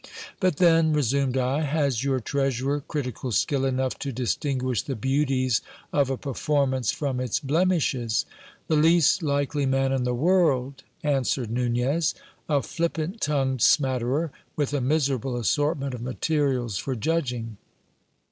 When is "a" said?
6.09-6.17, 12.49-12.63, 14.73-14.81